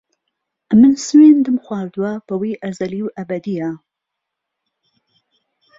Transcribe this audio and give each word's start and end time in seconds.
ئهمن 0.69 0.93
سوێندم 1.07 1.57
خواردووه 1.65 2.13
بهوەی 2.27 2.59
ئهزهلی 2.61 3.01
وئهبهدییه 3.03 3.71